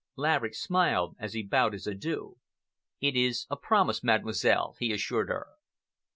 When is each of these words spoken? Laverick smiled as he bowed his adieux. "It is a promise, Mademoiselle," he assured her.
Laverick 0.15 0.55
smiled 0.55 1.15
as 1.19 1.33
he 1.33 1.43
bowed 1.43 1.73
his 1.73 1.85
adieux. 1.87 2.33
"It 3.01 3.15
is 3.15 3.45
a 3.51 3.55
promise, 3.55 4.03
Mademoiselle," 4.03 4.75
he 4.79 4.91
assured 4.91 5.29
her. 5.29 5.45